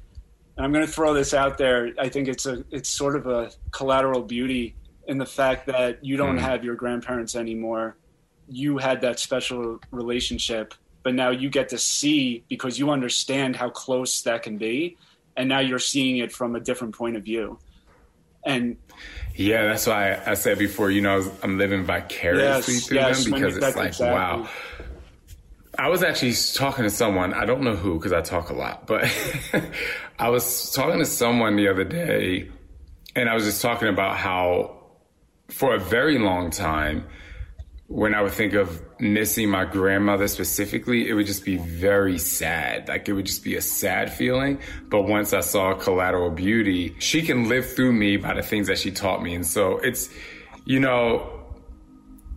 [0.55, 1.91] and I'm going to throw this out there.
[1.99, 4.75] I think it's a it's sort of a collateral beauty
[5.07, 6.41] in the fact that you don't mm.
[6.41, 7.97] have your grandparents anymore.
[8.49, 13.69] You had that special relationship, but now you get to see because you understand how
[13.69, 14.97] close that can be,
[15.35, 17.59] and now you're seeing it from a different point of view.
[18.47, 18.77] And
[19.35, 23.23] yeah, that's why I said before, you know, I am living vicariously yes, through yes,
[23.23, 24.07] them because it's like, exactly.
[24.07, 24.49] wow.
[25.77, 28.87] I was actually talking to someone, I don't know who because I talk a lot,
[28.87, 29.07] but
[30.19, 32.49] I was talking to someone the other day
[33.15, 34.77] and I was just talking about how
[35.49, 37.05] for a very long time,
[37.87, 42.89] when I would think of missing my grandmother specifically, it would just be very sad.
[42.89, 44.59] Like it would just be a sad feeling.
[44.89, 48.77] But once I saw collateral beauty, she can live through me by the things that
[48.77, 49.35] she taught me.
[49.35, 50.09] And so it's,
[50.65, 51.45] you know,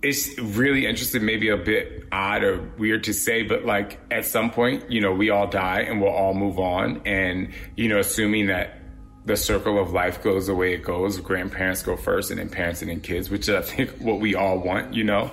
[0.02, 4.50] it's really interesting, maybe a bit odd or weird to say, but like at some
[4.50, 7.02] point, you know, we all die and we'll all move on.
[7.04, 8.79] And, you know, assuming that
[9.24, 11.18] the circle of life goes the way it goes.
[11.20, 14.58] Grandparents go first, and then parents, and then kids, which I think what we all
[14.58, 14.94] want.
[14.94, 15.30] You know,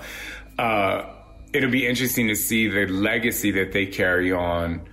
[0.58, 1.04] uh,
[1.54, 4.88] it'll be interesting to see the legacy that they carry on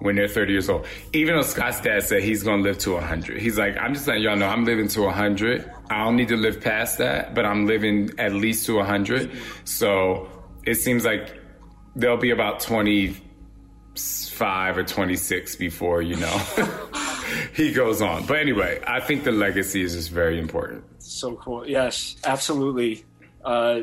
[0.00, 0.86] when they're 30 years old.
[1.12, 4.06] Even though Scott's dad said he's going to live to 100, he's like, I'm just
[4.06, 5.70] letting y'all know I'm living to 100.
[5.90, 9.30] I don't need to live past that, but I'm living at least to 100.
[9.64, 10.28] So
[10.64, 11.38] it seems like
[11.94, 16.42] there'll be about 25 or 26 before you know.
[17.54, 18.26] he goes on.
[18.26, 20.84] But anyway, I think the legacy is just very important.
[20.98, 21.66] So cool.
[21.66, 23.04] Yes, absolutely.
[23.44, 23.82] Uh,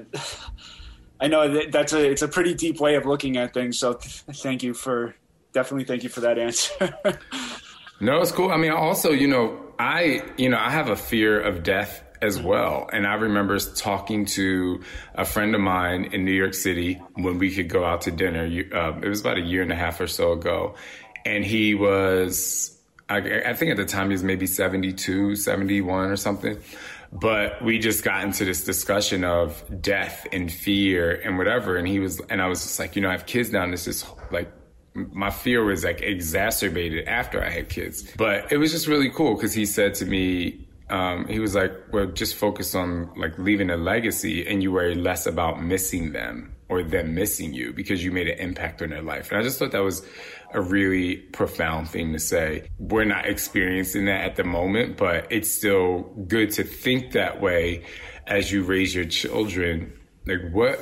[1.19, 3.79] I know that that's a it's a pretty deep way of looking at things.
[3.79, 5.15] So th- thank you for
[5.51, 6.95] definitely thank you for that answer.
[7.99, 8.51] no, it's cool.
[8.51, 12.39] I mean, also, you know, I you know I have a fear of death as
[12.39, 12.89] well.
[12.91, 14.81] And I remember talking to
[15.15, 18.43] a friend of mine in New York City when we could go out to dinner.
[18.43, 20.75] Uh, it was about a year and a half or so ago.
[21.25, 22.76] And he was
[23.09, 23.17] I,
[23.47, 26.59] I think at the time he was maybe 72, 71 or something.
[27.11, 31.77] But we just got into this discussion of death and fear and whatever.
[31.77, 33.71] And he was, and I was just like, you know, I have kids now and
[33.71, 34.51] this is like,
[34.93, 38.11] my fear was like exacerbated after I had kids.
[38.17, 41.71] But it was just really cool because he said to me, um, he was like,
[41.93, 46.56] well, just focus on like leaving a legacy and you worry less about missing them
[46.69, 49.31] or them missing you because you made an impact on their life.
[49.31, 50.05] And I just thought that was
[50.53, 52.69] a really profound thing to say.
[52.77, 57.85] We're not experiencing that at the moment, but it's still good to think that way
[58.27, 59.93] as you raise your children.
[60.25, 60.79] Like, what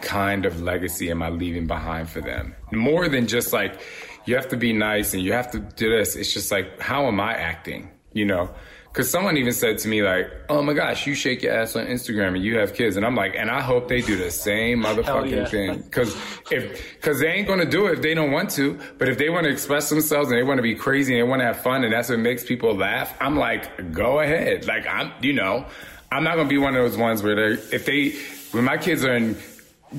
[0.00, 2.54] kind of legacy am I leaving behind for them?
[2.72, 3.80] More than just like,
[4.24, 6.16] you have to be nice and you have to do this.
[6.16, 7.90] It's just like, how am I acting?
[8.12, 8.50] You know?
[8.98, 11.86] Because someone even said to me, like, oh my gosh, you shake your ass on
[11.86, 12.96] Instagram and you have kids.
[12.96, 15.44] And I'm like, and I hope they do the same motherfucking yeah.
[15.44, 15.82] thing.
[15.82, 16.16] Because
[16.50, 18.76] if, because they ain't going to do it if they don't want to.
[18.98, 21.30] But if they want to express themselves and they want to be crazy and they
[21.30, 24.66] want to have fun and that's what makes people laugh, I'm like, go ahead.
[24.66, 25.64] Like, I'm, you know,
[26.10, 28.16] I'm not going to be one of those ones where they, if they,
[28.50, 29.36] when my kids are in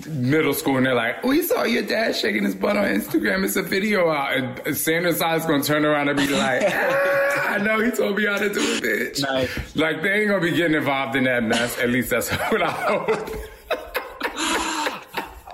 [0.07, 3.45] middle school and they're like, oh, we saw your dad shaking his butt on Instagram.
[3.45, 4.67] It's a video out.
[4.67, 6.63] And Sander Side's going to turn around and be like,
[7.38, 9.22] I know he told me how to do it, bitch.
[9.22, 9.76] Nice.
[9.76, 11.78] Like, they ain't to be getting involved in that mess.
[11.78, 13.10] At least that's what I hope.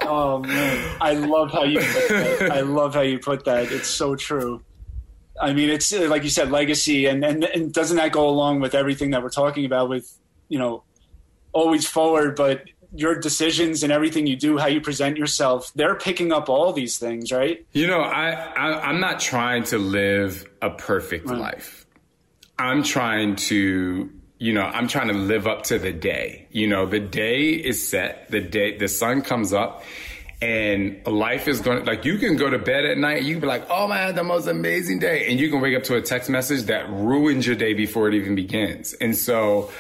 [0.02, 2.52] oh man, I love how you put that.
[2.52, 3.72] I love how you put that.
[3.72, 4.62] It's so true.
[5.42, 8.62] I mean, it's uh, like you said, legacy, and, and and doesn't that go along
[8.62, 10.10] with everything that we're talking about with
[10.48, 10.84] you know
[11.56, 12.64] always forward, but
[12.96, 16.98] your decisions and everything you do, how you present yourself, they're picking up all these
[16.98, 17.66] things, right?
[17.74, 21.40] You know, I, I am not trying to live a perfect right.
[21.40, 21.86] life.
[22.58, 26.48] I'm trying to you know, I'm trying to live up to the day.
[26.52, 29.84] You know, the day is set, the day, the sun comes up
[30.42, 33.42] and life is going to, like, you can go to bed at night, you can
[33.42, 35.30] be like, oh man, the most amazing day.
[35.30, 38.14] And you can wake up to a text message that ruins your day before it
[38.16, 38.94] even begins.
[38.94, 39.72] And so,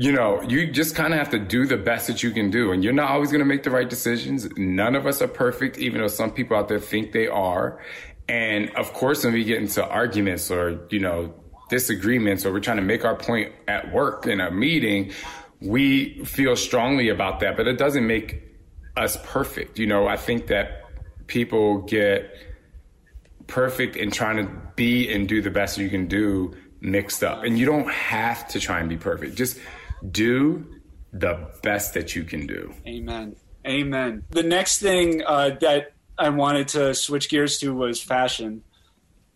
[0.00, 2.70] you know, you just kind of have to do the best that you can do.
[2.70, 4.48] And you're not always going to make the right decisions.
[4.56, 7.80] None of us are perfect, even though some people out there think they are.
[8.28, 11.34] And of course, when we get into arguments or, you know,
[11.68, 15.10] disagreements or we're trying to make our point at work in a meeting,
[15.60, 18.40] we feel strongly about that, but it doesn't make
[18.96, 19.80] us perfect.
[19.80, 20.84] You know, I think that
[21.26, 22.36] people get
[23.48, 27.42] perfect in trying to be and do the best that you can do mixed up.
[27.42, 29.34] And you don't have to try and be perfect.
[29.34, 29.58] Just
[30.10, 30.66] do
[31.12, 32.72] the best that you can do.
[32.86, 33.36] Amen.
[33.66, 34.24] Amen.
[34.30, 38.62] The next thing uh, that I wanted to switch gears to was fashion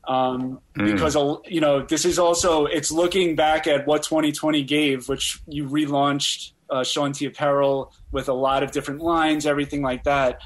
[0.04, 0.92] um, mm.
[0.92, 1.14] because
[1.46, 6.52] you know this is also it's looking back at what 2020 gave, which you relaunched
[6.70, 10.40] uh, Shaun T Apparel with a lot of different lines, everything like that.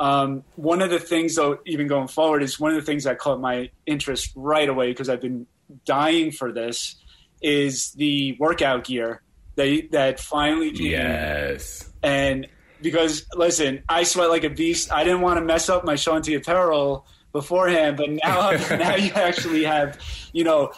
[0.00, 3.18] Um, one of the things, though, even going forward, is one of the things that
[3.18, 5.46] caught my interest right away because I've been
[5.84, 6.96] dying for this
[7.40, 9.22] is the workout gear
[9.56, 12.46] that that finally came yes and
[12.80, 16.22] because listen i sweat like a beast i didn't want to mess up my Shaun
[16.22, 19.98] T apparel beforehand, but now now you actually have,
[20.32, 20.72] you know,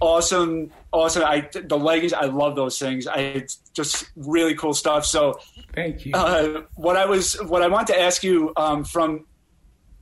[0.00, 1.24] awesome, awesome.
[1.24, 3.06] I the leggings, I love those things.
[3.06, 5.04] I it's just really cool stuff.
[5.04, 5.38] So,
[5.74, 6.12] thank you.
[6.14, 9.26] Uh, what I was, what I want to ask you um, from,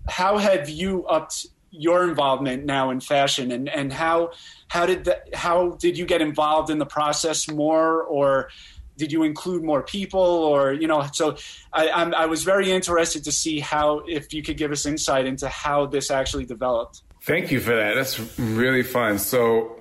[0.08, 4.33] how have you upped your involvement now in fashion, and and how
[4.68, 8.50] how did that, how did you get involved in the process more, or
[8.96, 11.35] did you include more people or you know so
[11.72, 15.24] I, I'm, I was very interested to see how if you could give us insight
[15.24, 17.02] into how this actually developed.
[17.22, 17.94] Thank you for that.
[17.94, 19.18] That's really fun.
[19.18, 19.79] So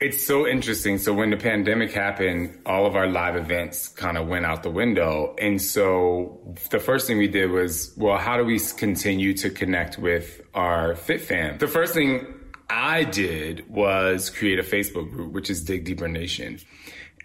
[0.00, 0.96] it's so interesting.
[0.96, 4.70] So when the pandemic happened all of our live events kind of went out the
[4.70, 5.34] window.
[5.38, 9.98] And so the first thing we did was well how do we continue to connect
[9.98, 11.58] with our fit fam?
[11.58, 12.26] The first thing
[12.70, 16.60] I did was create a Facebook group, which is Dig Deeper Nation.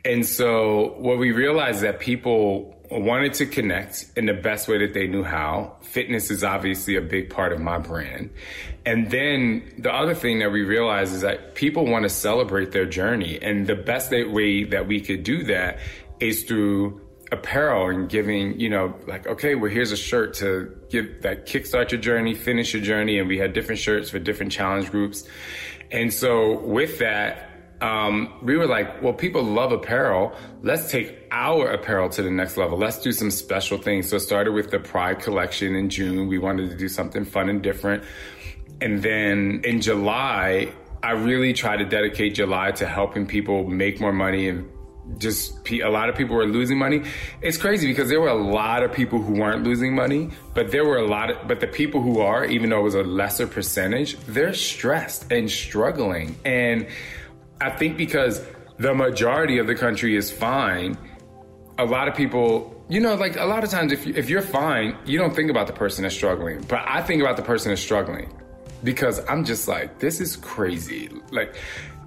[0.04, 4.93] And so what we realized that people wanted to connect in the best way that
[4.93, 5.78] they knew how.
[5.82, 8.30] Fitness is obviously a big part of my brand.
[8.86, 12.86] And then the other thing that we realized is that people want to celebrate their
[12.86, 13.39] journey.
[13.41, 15.80] And the best way that we could do that
[16.19, 21.24] is through apparel and giving, you know, like, okay, well, here's a shirt to give
[21.24, 23.19] that kickstart your journey, finish your journey.
[23.19, 25.28] And we had different shirts for different challenge groups.
[25.91, 27.50] And so with that,
[27.82, 30.34] um, we were like, well, people love apparel.
[30.62, 32.78] Let's take our apparel to the next level.
[32.78, 34.10] Let's do some special things.
[34.10, 36.28] So it started with the Pride collection in June.
[36.28, 38.04] We wanted to do something fun and different.
[38.82, 44.14] And then in July, I really tried to dedicate July to helping people make more
[44.14, 44.70] money and
[45.18, 47.04] just a lot of people were losing money.
[47.42, 50.84] It's crazy because there were a lot of people who weren't losing money, but there
[50.84, 53.46] were a lot of, but the people who are, even though it was a lesser
[53.46, 56.36] percentage, they're stressed and struggling.
[56.44, 56.88] And
[57.62, 58.46] I think because
[58.78, 60.98] the majority of the country is fine,
[61.78, 64.41] a lot of people, you know, like a lot of times if, you, if you're
[64.41, 66.62] fine, you don't think about the person that's struggling.
[66.68, 68.32] But I think about the person that's struggling
[68.84, 71.10] because I'm just like, this is crazy.
[71.32, 71.56] Like,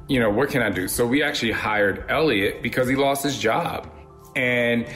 [0.09, 0.89] you know, what can I do?
[0.89, 3.91] So we actually hired Elliot because he lost his job.
[4.37, 4.87] And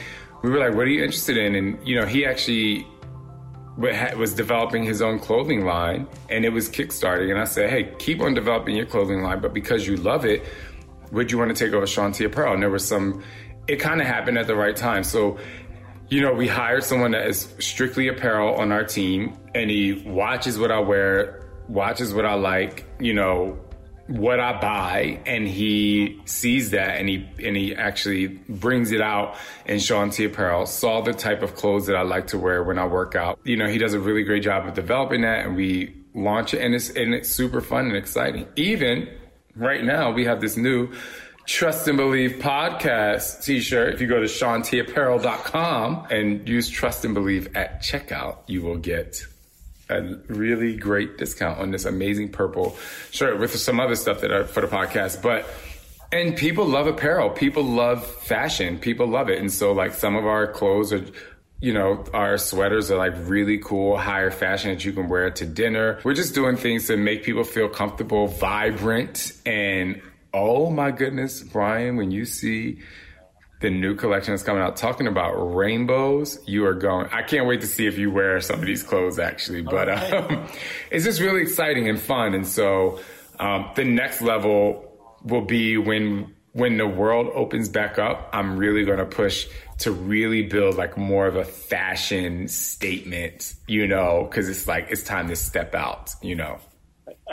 [0.43, 1.55] we were like, what are you interested in?
[1.55, 2.87] And, you know, he actually
[3.77, 7.31] was developing his own clothing line and it was kickstarting.
[7.31, 10.43] And I said, hey, keep on developing your clothing line, but because you love it,
[11.11, 12.53] would you want to take over Shaun T Apparel?
[12.53, 13.23] And there was some,
[13.67, 15.03] it kind of happened at the right time.
[15.03, 15.37] So,
[16.09, 20.59] you know, we hired someone that is strictly apparel on our team and he watches
[20.59, 23.57] what I wear, watches what I like, you know,
[24.07, 29.35] what I buy and he sees that and he and he actually brings it out
[29.65, 32.77] in Shaun T apparel, saw the type of clothes that I like to wear when
[32.77, 33.39] I work out.
[33.43, 36.61] You know, he does a really great job of developing that and we launch it
[36.61, 38.47] and it's and it's super fun and exciting.
[38.55, 39.09] Even
[39.55, 40.91] right now we have this new
[41.45, 43.93] Trust and Believe podcast t-shirt.
[43.93, 49.25] If you go to ShaunTapparel.com and use Trust and Believe at checkout, you will get
[49.89, 52.77] a really great discount on this amazing purple
[53.11, 55.21] shirt with some other stuff that are for the podcast.
[55.21, 55.45] But
[56.11, 57.29] and people love apparel.
[57.29, 58.77] People love fashion.
[58.77, 59.39] People love it.
[59.39, 61.03] And so like some of our clothes are
[61.63, 65.45] you know, our sweaters are like really cool, higher fashion that you can wear to
[65.45, 65.97] dinner.
[66.03, 70.01] We're just doing things to make people feel comfortable, vibrant, and
[70.33, 72.79] oh my goodness, Brian, when you see
[73.63, 77.61] the new collection that's coming out talking about rainbows you are going i can't wait
[77.61, 80.45] to see if you wear some of these clothes actually but um,
[80.91, 82.99] it's just really exciting and fun and so
[83.39, 84.85] um, the next level
[85.23, 89.47] will be when when the world opens back up i'm really going to push
[89.77, 95.03] to really build like more of a fashion statement you know because it's like it's
[95.03, 96.59] time to step out you know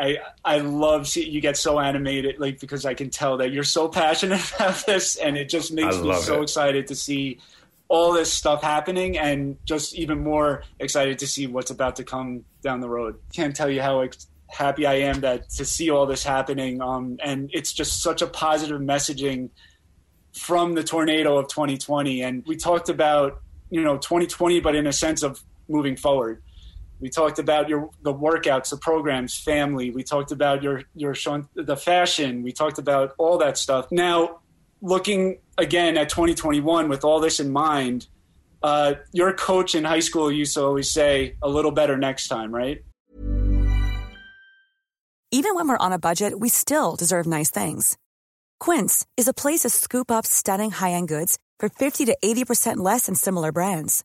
[0.00, 3.64] I I love seeing you get so animated, like because I can tell that you're
[3.64, 6.42] so passionate about this, and it just makes me so it.
[6.44, 7.38] excited to see
[7.88, 12.44] all this stuff happening, and just even more excited to see what's about to come
[12.62, 13.18] down the road.
[13.34, 17.18] Can't tell you how ex- happy I am that to see all this happening, um,
[17.22, 19.50] and it's just such a positive messaging
[20.32, 22.22] from the tornado of 2020.
[22.22, 26.42] And we talked about you know 2020, but in a sense of moving forward
[27.00, 29.90] we talked about your the workouts, the programs, family.
[29.90, 31.14] We talked about your your
[31.54, 32.42] the fashion.
[32.42, 33.90] We talked about all that stuff.
[33.90, 34.40] Now,
[34.82, 38.06] looking again at 2021 with all this in mind,
[38.62, 42.54] uh, your coach in high school used to always say, "A little better next time,"
[42.54, 42.84] right?
[45.32, 47.96] Even when we're on a budget, we still deserve nice things.
[48.58, 52.44] Quince is a place to scoop up stunning high end goods for 50 to 80
[52.44, 54.04] percent less than similar brands.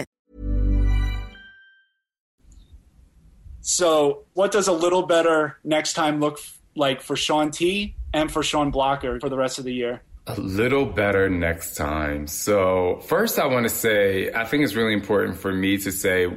[3.61, 6.39] So, what does a little better next time look
[6.75, 10.01] like for Shaun T and for Shaun Blokker for the rest of the year?
[10.27, 12.27] A little better next time.
[12.27, 16.27] So, first, I want to say, I think it's really important for me to say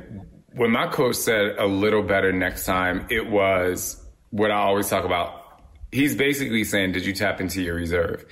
[0.55, 5.05] when my coach said a little better next time, it was what I always talk
[5.05, 5.63] about.
[5.93, 8.25] He's basically saying, Did you tap into your reserve?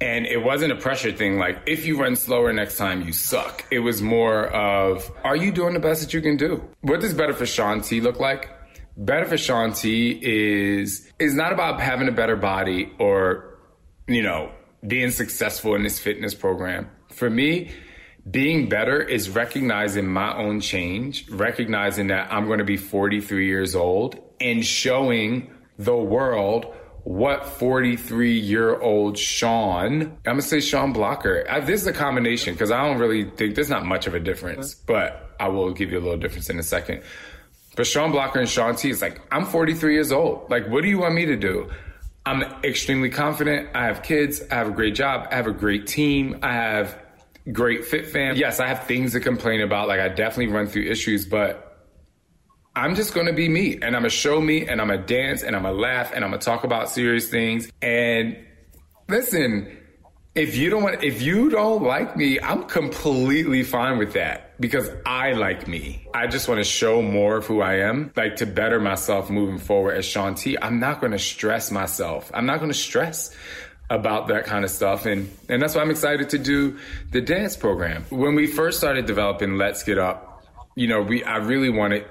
[0.00, 3.64] And it wasn't a pressure thing like, if you run slower next time, you suck.
[3.70, 6.62] It was more of, are you doing the best that you can do?
[6.82, 8.50] What does better for Shaun T look like?
[8.96, 13.58] Better for Shaun T is, is not about having a better body or,
[14.06, 14.52] you know,
[14.86, 16.88] being successful in this fitness program.
[17.08, 17.72] For me,
[18.30, 23.74] being better is recognizing my own change, recognizing that I'm going to be 43 years
[23.74, 26.74] old and showing the world
[27.08, 31.48] what 43 year old Shaun, I'm gonna say Shaun Blokker.
[31.48, 34.20] I, this is a combination because I don't really think there's not much of a
[34.20, 37.02] difference, but I will give you a little difference in a second.
[37.76, 40.50] But Shaun Blokker and Shaun T is like, I'm 43 years old.
[40.50, 41.70] Like, what do you want me to do?
[42.26, 43.70] I'm extremely confident.
[43.74, 44.42] I have kids.
[44.50, 45.28] I have a great job.
[45.30, 46.40] I have a great team.
[46.42, 46.94] I have
[47.50, 48.36] great fit fam.
[48.36, 49.88] Yes, I have things to complain about.
[49.88, 51.67] Like I definitely run through issues, but
[52.78, 55.56] I'm just gonna be me and I'm gonna show me and I'm gonna dance and
[55.56, 57.68] I'm gonna laugh and I'm gonna talk about serious things.
[57.82, 58.38] And
[59.08, 59.76] listen,
[60.36, 64.88] if you don't want, if you don't like me, I'm completely fine with that because
[65.04, 66.06] I like me.
[66.14, 69.58] I just want to show more of who I am, like to better myself moving
[69.58, 70.56] forward as Shaun T.
[70.62, 72.30] I'm not to stress myself.
[72.32, 73.34] I'm not to stress
[73.90, 75.04] about that kind of stuff.
[75.04, 76.78] And, and that's why I'm excited to do
[77.10, 78.04] the dance program.
[78.10, 80.44] When we first started developing Let's Get Up,
[80.76, 82.04] you know, we, I really wanted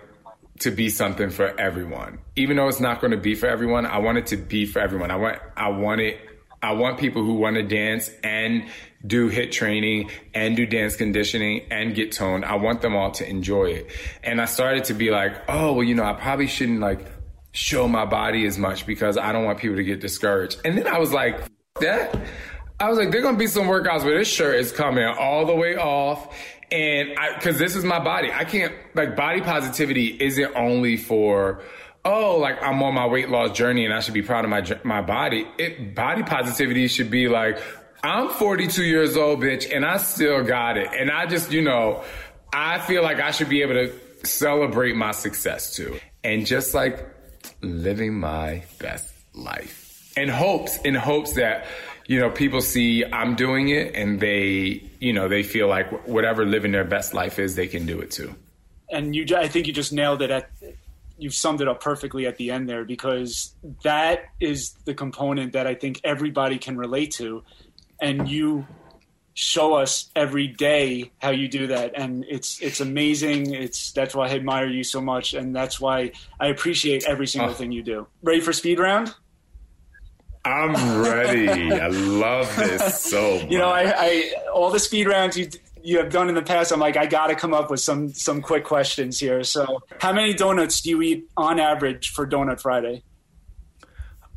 [0.59, 2.19] to be something for everyone.
[2.35, 4.79] Even though it's not going to be for everyone, I want it to be for
[4.79, 5.11] everyone.
[5.11, 6.19] I want I want it
[6.61, 8.65] I want people who want to dance and
[9.05, 12.45] do hit training and do dance conditioning and get toned.
[12.45, 13.91] I want them all to enjoy it.
[14.23, 17.05] And I started to be like, oh, well, you know, I probably shouldn't like
[17.51, 20.59] show my body as much because I don't want people to get discouraged.
[20.65, 21.39] And then I was like,
[21.79, 22.15] that.
[22.79, 25.55] I was like, there's gonna be some workouts where this shirt is coming all the
[25.55, 26.35] way off
[26.71, 28.31] and I, cause this is my body.
[28.31, 31.61] I can't, like, body positivity isn't only for,
[32.03, 34.63] oh, like I'm on my weight loss journey and I should be proud of my,
[34.83, 35.47] my body.
[35.57, 37.59] It, body positivity should be like,
[38.03, 40.89] I'm 42 years old, bitch, and I still got it.
[40.93, 42.03] And I just, you know,
[42.53, 43.93] I feel like I should be able to
[44.25, 45.99] celebrate my success too.
[46.23, 47.07] And just like
[47.61, 50.13] living my best life.
[50.17, 51.65] in hopes in hopes that
[52.07, 56.45] you know people see I'm doing it and they you know they feel like whatever
[56.45, 58.33] living their best life is they can do it too.
[58.89, 60.31] And you, I think you just nailed it.
[60.31, 60.49] At
[61.17, 63.53] you've summed it up perfectly at the end there because
[63.83, 67.43] that is the component that I think everybody can relate to,
[68.01, 68.65] and you
[69.33, 74.27] show us every day how you do that and it's it's amazing it's that's why
[74.27, 77.53] i admire you so much and that's why i appreciate every single oh.
[77.53, 79.13] thing you do ready for speed round
[80.45, 81.71] I'm ready.
[81.71, 83.51] I love this so much.
[83.51, 85.49] You know, I, I all the speed rounds you
[85.83, 86.71] you have done in the past.
[86.71, 89.43] I'm like, I got to come up with some some quick questions here.
[89.43, 93.03] So, how many donuts do you eat on average for Donut Friday?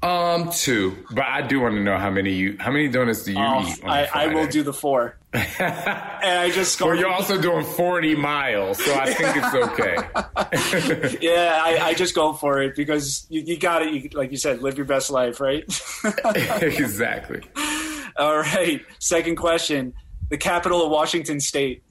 [0.03, 3.33] Um, two, but I do want to know how many you how many donuts do
[3.33, 3.85] you oh, eat?
[3.85, 6.81] I, I will do the four, and I just.
[6.81, 11.19] Well, you're also doing forty miles, so I think it's okay.
[11.21, 14.13] yeah, I, I, just go for it because you, you got it.
[14.13, 15.63] Like you said, live your best life, right?
[16.35, 17.43] exactly.
[18.17, 18.85] All right.
[18.99, 19.95] Second question:
[20.31, 21.85] the capital of Washington State.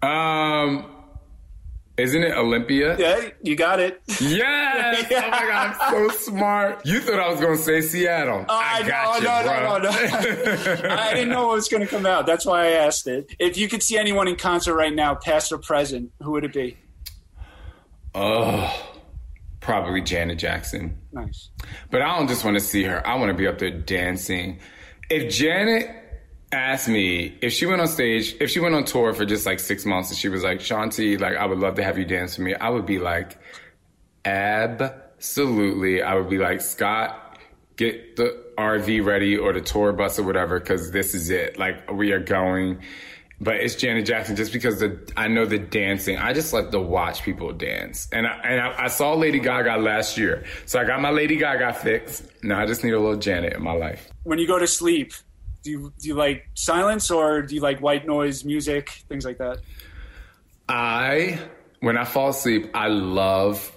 [0.00, 0.97] Um.
[1.98, 2.96] Isn't it Olympia?
[2.96, 4.00] Yeah, you got it.
[4.20, 5.06] Yes!
[5.10, 5.24] yeah.
[5.26, 6.86] Oh my god, I'm so smart.
[6.86, 8.46] You thought I was gonna say Seattle.
[8.48, 9.78] Oh, I, I got no, you, no, bro.
[9.78, 10.94] no, no, no.
[10.96, 12.24] I didn't know what was gonna come out.
[12.24, 13.34] That's why I asked it.
[13.40, 16.52] If you could see anyone in concert right now, past or present, who would it
[16.52, 16.78] be?
[18.14, 18.94] Oh,
[19.58, 20.96] probably Janet Jackson.
[21.10, 21.50] Nice.
[21.90, 23.04] But I don't just want to see her.
[23.04, 24.60] I want to be up there dancing.
[25.10, 25.90] If Janet
[26.52, 29.60] asked me if she went on stage, if she went on tour for just like
[29.60, 32.04] six months and she was like, Shaun T, like, I would love to have you
[32.04, 33.38] dance for me, I would be like,
[34.24, 36.02] absolutely.
[36.02, 37.38] I would be like, Scott,
[37.76, 41.58] get the RV ready or the tour bus or whatever, because this is it.
[41.58, 42.82] Like, we are going.
[43.40, 46.16] But it's Janet Jackson just because the I know the dancing.
[46.16, 49.76] I just like to watch people dance, and I, and I, I saw Lady Gaga
[49.76, 52.24] last year, so I got my Lady Gaga fix.
[52.42, 54.10] Now I just need a little Janet in my life.
[54.24, 55.12] When you go to sleep,
[55.68, 59.38] do you do you like silence or do you like white noise music, things like
[59.38, 59.58] that?
[60.68, 61.38] I
[61.80, 63.70] when I fall asleep, I love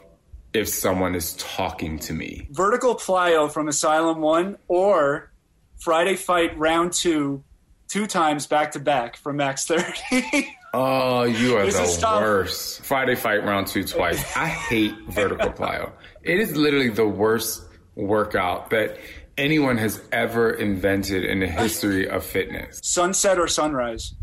[0.54, 2.48] if someone is talking to me.
[2.52, 5.32] Vertical plyo from Asylum One or
[5.80, 7.44] Friday Fight Round Two,
[7.90, 10.48] two times back to back from Max Thirty.
[10.74, 12.84] oh, you are this the worst.
[12.84, 14.38] Friday Fight Round Two twice.
[14.38, 15.92] I hate vertical plyo.
[16.24, 17.64] It is literally the worst
[17.96, 18.98] workout that
[19.38, 22.80] anyone has ever invented in the history of fitness.
[22.84, 24.14] Sunset or sunrise?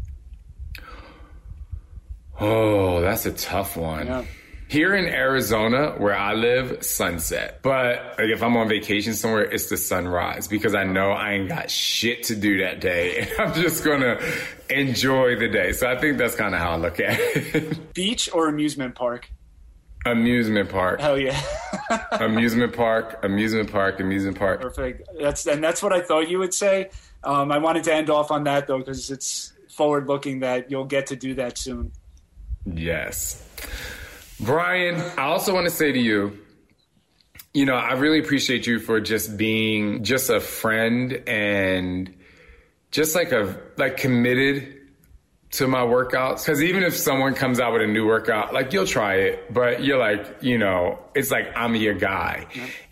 [2.41, 4.07] Oh, that's a tough one.
[4.07, 4.25] Yeah.
[4.69, 7.61] Here in Arizona, where I live, sunset.
[7.63, 11.49] But like, if I'm on vacation somewhere, it's the sunrise because I know I ain't
[11.49, 13.27] got shit to do that day.
[13.39, 14.21] And I'm just gonna
[14.69, 15.73] enjoy the day.
[15.73, 17.95] So I think that's kind of how I look at it.
[17.95, 19.31] Beach or amusement park?
[20.07, 21.01] Amusement park.
[21.01, 21.41] Hell yeah.
[22.13, 24.61] amusement park, amusement park, amusement park.
[24.61, 25.09] Perfect.
[25.21, 26.91] That's and that's what I thought you would say.
[27.25, 30.85] Um, I wanted to end off on that though because it's forward looking that you'll
[30.85, 31.93] get to do that soon.
[32.65, 33.45] Yes.
[34.41, 36.39] Brian, I also want to say to you,
[37.53, 42.15] you know, I really appreciate you for just being just a friend and
[42.91, 44.78] just like a like committed
[45.51, 48.87] to my workouts because even if someone comes out with a new workout like you'll
[48.87, 52.47] try it but you're like you know it's like i'm your guy.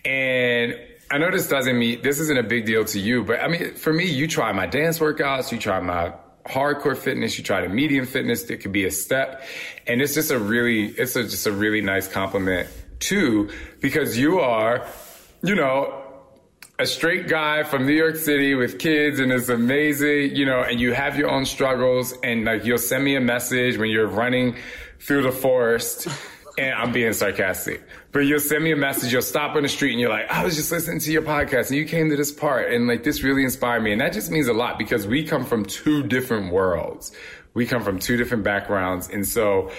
[0.05, 0.75] And
[1.11, 3.75] i know this doesn't mean this isn't a big deal to you but i mean
[3.75, 6.15] for me you try my dance workouts you try my
[6.47, 9.43] hardcore fitness you try the medium fitness it could be a step.
[9.87, 12.69] And it's just a really it's a, just a really nice compliment
[13.01, 13.51] too
[13.81, 14.87] because you are
[15.43, 16.03] you know
[16.79, 20.79] a straight guy from New York City with kids and it's amazing, you know, and
[20.79, 24.57] you have your own struggles and like you'll send me a message when you're running
[25.01, 26.07] through the forest
[26.59, 29.93] and I'm being sarcastic, but you'll send me a message, you'll stop on the street
[29.93, 32.31] and you're like, I was just listening to your podcast and you came to this
[32.31, 33.93] part and like this really inspired me.
[33.93, 37.11] And that just means a lot because we come from two different worlds.
[37.55, 39.09] We come from two different backgrounds.
[39.09, 39.71] And so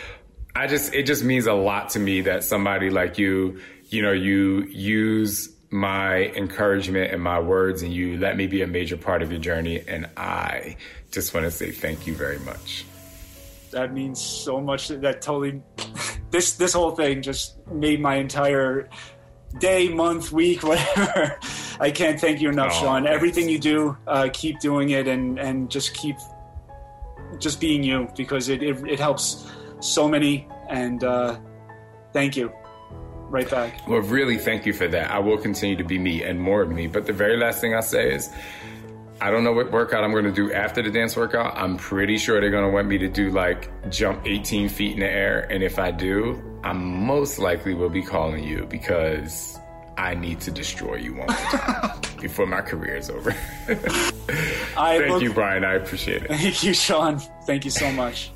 [0.56, 4.14] I just, it just means a lot to me that somebody like you, you know,
[4.14, 9.22] you use my encouragement and my words and you let me be a major part
[9.22, 10.78] of your journey and I
[11.12, 12.86] just want to say thank you very much.
[13.72, 15.62] That means so much that totally
[16.32, 18.90] this this whole thing just made my entire
[19.60, 21.38] day, month, week, whatever.
[21.80, 23.04] I can't thank you enough, oh, Shaun.
[23.04, 23.16] Thanks.
[23.16, 26.16] Everything you do, uh, keep doing it and and just keep
[27.40, 29.52] just being you because it it, it helps
[29.82, 31.38] so many and uh,
[32.14, 32.52] thank you
[33.30, 33.88] right back.
[33.88, 35.12] Well, really, thank you for that.
[35.12, 36.88] I will continue to be me and more of me.
[36.88, 38.30] But the very last thing I say is,
[39.20, 41.58] I don't know what workout I'm going to do after the dance workout.
[41.58, 45.00] I'm pretty sure they're going to want me to do like jump 18 feet in
[45.00, 45.40] the air.
[45.52, 49.58] And if I do, I most likely will be calling you because
[49.98, 53.32] I need to destroy you one more time before my career is over.
[54.78, 55.66] I Thank look- you, Brian.
[55.66, 56.28] I appreciate it.
[56.28, 57.18] Thank you, Shaun.
[57.48, 58.32] Thank you so much.